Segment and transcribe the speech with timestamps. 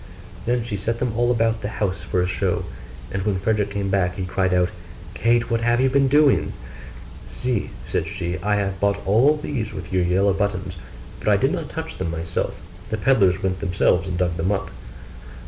[0.47, 2.65] Then she set them all about the house for a show:
[3.11, 4.69] and when Frederick came back, he cried out,
[5.13, 6.53] 'Kate, what have you been doing?'
[7.27, 10.75] 'See,' said she, 'I have bought all these with your yellow buttons:
[11.19, 12.59] but I did not touch them myself;
[12.89, 14.71] the pedlars went themselves and dug them up.